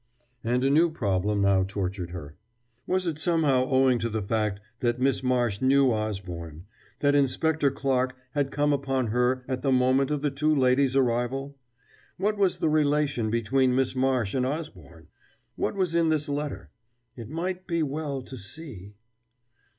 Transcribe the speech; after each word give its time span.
And 0.43 0.63
a 0.63 0.71
new 0.71 0.89
problem 0.89 1.41
now 1.41 1.61
tortured 1.63 2.09
her. 2.09 2.35
Was 2.87 3.05
it 3.05 3.19
somehow 3.19 3.65
owing 3.65 3.99
to 3.99 4.09
the 4.09 4.23
fact 4.23 4.59
that 4.79 4.99
Miss 4.99 5.21
Marsh 5.21 5.61
knew 5.61 5.91
Osborne 5.91 6.65
that 7.01 7.13
Inspector 7.13 7.69
Clarke 7.69 8.17
had 8.31 8.49
come 8.49 8.73
upon 8.73 9.09
her 9.09 9.45
at 9.47 9.61
the 9.61 9.71
moment 9.71 10.09
of 10.09 10.23
the 10.23 10.31
two 10.31 10.55
ladies' 10.55 10.95
arrival? 10.95 11.55
What 12.17 12.35
was 12.35 12.57
the 12.57 12.67
relation 12.67 13.29
between 13.29 13.75
Miss 13.75 13.95
Marsh 13.95 14.33
and 14.33 14.43
Osborne? 14.43 15.07
What 15.55 15.75
was 15.75 15.93
in 15.93 16.09
this 16.09 16.27
letter? 16.27 16.71
It 17.15 17.29
might 17.29 17.67
be 17.67 17.83
well 17.83 18.23
to 18.23 18.37
see.... 18.39 18.95